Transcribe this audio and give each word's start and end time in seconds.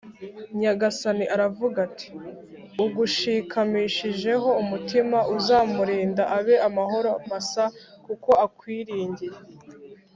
nyagasani 0.59 1.25
aravuga 1.35 1.77
ati: 1.87 2.09
“ugushikamishijeho 2.83 4.49
umutima 4.61 5.17
uzamurinda 5.35 6.23
abe 6.37 6.55
amahoro 6.67 7.11
masa 7.29 7.63
kuko 8.05 8.29
akwiringiye 8.45 9.37